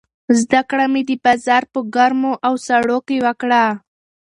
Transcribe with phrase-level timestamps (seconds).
[0.39, 3.65] زده کړه مې د بازار په ګرمو او سړو کې وکړه.